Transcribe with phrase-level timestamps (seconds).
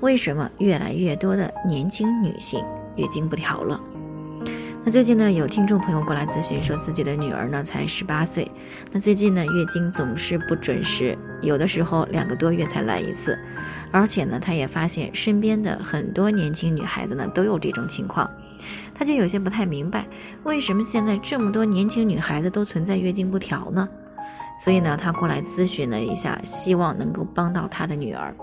[0.00, 2.64] 为什么越来越多的年轻女性
[2.96, 3.78] 月经不调了？
[4.82, 8.50] 那最近呢，有听众朋友过来咨询，说自己的女儿呢才十八岁，
[8.90, 13.38] 那最近呢月经总是不准时，有的时候两个多月才来一次，
[13.92, 18.30] 而且呢，他也发现身边的很多年轻女孩子呢都有这种情况，
[18.94, 20.06] 他就有些不太明白，
[20.44, 23.86] 为什么现在这么多年轻女孩子都存在月经不调呢？
[24.64, 28.34] 所以呢，他过来咨询了一下，希望能够帮到他的女儿。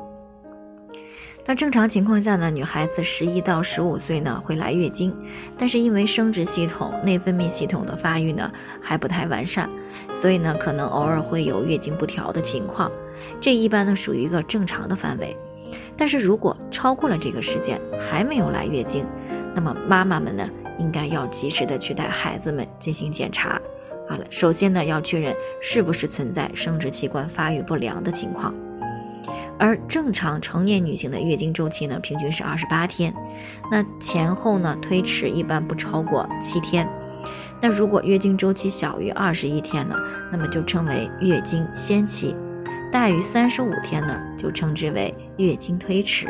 [1.50, 5.16] 那正常情况下呢，女孩子十一到十五岁呢会来月经，
[5.58, 9.70] 但是因为生殖系统、内分泌系统的发育呢还不太完善，
[10.12, 12.92] 所以呢可能偶尔会有月经不调的情况。
[13.39, 15.38] 这一般呢属于一个正常的范围。
[15.95, 19.06] 但是如果超过了这个时间还没有来月经，
[19.56, 20.45] 那么妈妈们呢
[20.78, 23.58] 应该要及时的去带孩子们进行检查。
[24.09, 28.54] 好了，首先呢，要确认是不是存在生殖器官发育不良的情况。
[29.59, 33.13] 而正常成年女性的月经周期呢，平均是二十八天，
[33.72, 36.88] 那前后呢推迟一般不超过七天。
[37.61, 39.95] 那如果月经周期小于二十一天呢，
[40.31, 42.36] 那么就称为月经先期；
[42.91, 46.27] 大于三十五天呢，就称之为月经推迟。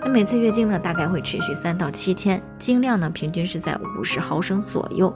[0.00, 5.14] 那每次月经呢，大概会持续三到七天，经量呢平均是在五十毫升左右。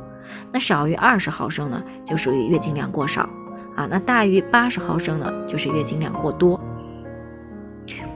[0.52, 3.28] 那少于二十毫升呢，就属于月经量过少
[3.74, 3.86] 啊。
[3.90, 6.60] 那大于八十毫升呢，就是月经量过多。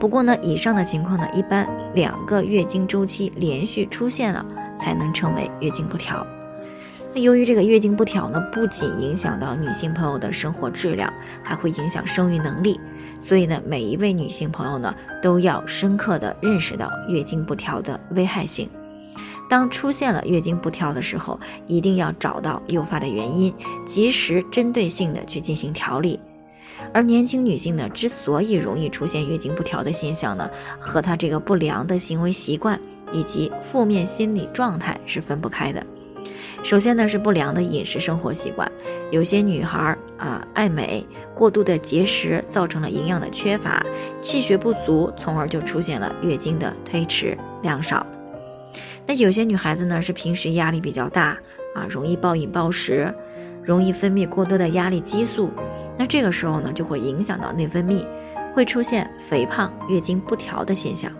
[0.01, 4.43] 不过呢，以上的情况呢，一般两个月经周期连续出现了，
[4.79, 6.25] 才能称为月经不调。
[7.13, 12.79] 那由于这个月经不调呢，不仅影响到女性朋友的生活质量，还会影响生育能力。
[13.19, 18.67] 所以呢，每一位女性朋友呢，都要深刻的认识到月经不调的危害性。
[19.47, 23.53] 当出现了月经不调的时候，一定要找到诱发的原因，
[23.85, 26.19] 及时针对性的去进行调理。
[26.93, 30.49] 而年轻女性呢，之所以容易出现月经不调的现象呢，
[30.79, 32.79] 和她这个不良的行为习惯
[33.11, 35.83] 以及负面心理状态是分不开的。
[36.63, 38.71] 首先呢，是不良的饮食生活习惯，
[39.09, 43.83] 有些女孩啊爱美，过度的节食造成了营养的缺乏，
[44.21, 48.05] 气血不足，从而就出现了月经的推迟、量少。
[49.07, 51.35] 那有些女孩子呢，是平时压力比较大
[51.73, 53.11] 啊，容易暴饮暴食，
[53.63, 55.51] 容易分泌过多的压力激素。
[56.01, 58.03] 那这个时候呢，就会影响到内分泌，
[58.51, 61.11] 会出现肥胖、月经不调的现象。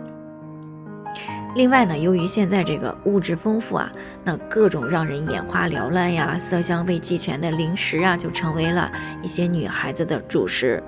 [1.54, 3.92] 另外呢，由于现在这个物质丰富啊，
[4.24, 8.90] 那各种让人眼花缭乱呀、色香味俱全的零食啊，就成为了
[9.22, 10.82] 一些女孩子的主食。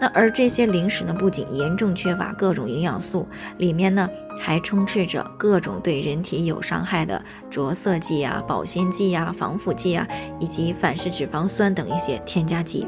[0.00, 3.26] 那而这些零食呢，不仅严重缺乏各种营养素，
[3.58, 4.08] 里面呢
[4.40, 7.20] 还充斥着各种对人体有伤害的
[7.50, 10.06] 着色剂啊、保鲜剂啊、防腐剂啊，
[10.38, 12.86] 以及反式脂肪酸等一些添加剂。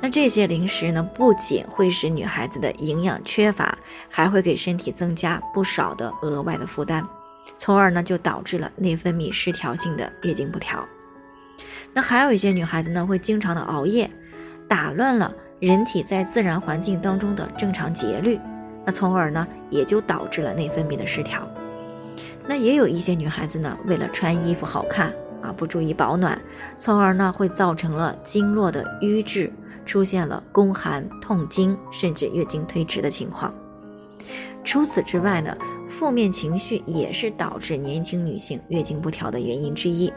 [0.00, 3.76] 那这些零食呢，不仅会使女孩子的营养缺乏，
[4.08, 7.06] 还会给身体增加不少的额外的负担，
[7.58, 10.86] 从而呢就导致了内分泌失调性的月经不调。
[11.92, 14.10] 那还有一些女孩子呢，会经常的熬夜，
[14.68, 15.32] 打乱了。
[15.58, 18.38] 人体在自然环境当中的正常节律，
[18.84, 21.48] 那从而呢也就导致了内分泌的失调。
[22.46, 25.10] 那也有一些女孩子呢，为了穿衣服好看
[25.42, 26.40] 啊，不注意保暖，
[26.76, 29.52] 从而呢会造成了经络的瘀滞，
[29.84, 33.54] 出现了宫寒、痛经，甚至月经推迟的情况。
[34.64, 40.12] 除此之外呢，负面情绪也是导致年轻女性月经不调的原因之一。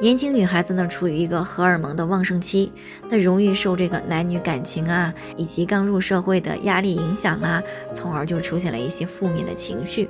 [0.00, 2.72] 年轻女孩子呢，处于一个荷尔蒙的旺盛期，
[3.10, 7.62] 那容易受这个男女感情啊，以及刚入社会的压力影响啊，
[7.92, 10.08] 从而就出现了一些负面的情绪。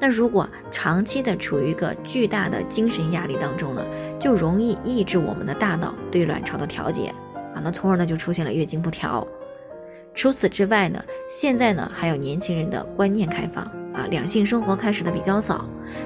[0.00, 3.84] 那如果长期的处于一个巨大的精神压力当中呢，
[4.18, 7.14] 就容易抑制我们的大脑对卵巢的调节
[7.54, 9.26] 啊，那从而呢就出现了月经不调。
[10.14, 13.70] 除此之外呢，现在呢还有年轻人的观念开放。
[13.92, 15.64] 啊，两性生活开始的比较早，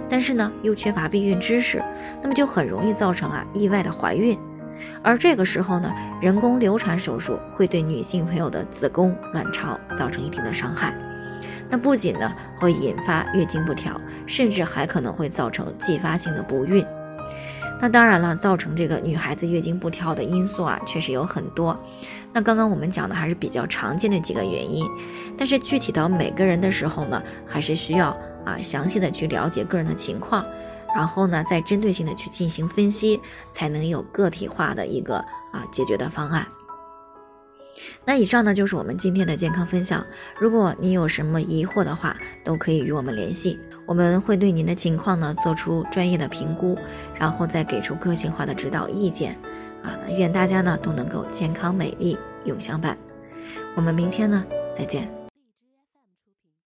[0.09, 1.85] 但是呢又缺乏避孕知识，
[2.23, 4.39] 那么就很容易造成啊意外的怀孕，
[5.03, 10.97] 而这个时候呢，人工流产手术会对女性朋友的子宫、卵巢造成一定的伤害，
[11.75, 16.87] 那不仅呢会引发月经不调，甚至还可能会造成继发性的不孕。
[17.81, 21.77] 那当然了，造成这个女孩子月经不调的因素啊，确实有很多。
[22.33, 24.87] 那刚刚我们讲的还是比较常见的几个原因，
[25.37, 30.47] 但是具体到每个人的时候呢，还是需要啊详细的去了解个人的情况，
[30.95, 33.21] 然后呢再针对性的去进行分析，
[33.53, 35.17] 才能有个体化的一个
[35.51, 36.47] 啊解决的方案。
[38.05, 40.07] 那以上呢就是我们今天的健康分享。
[40.39, 46.79] 如果你有什么疑惑的话，都可以与我们联系，我们会对您的情况呢做出专业的评估，
[47.19, 49.37] 然后再给出个性化的指导意见。
[49.83, 52.97] 啊，愿大家呢都能够健康美丽永相伴。
[53.77, 54.45] 我们明天呢
[54.75, 55.24] 再见。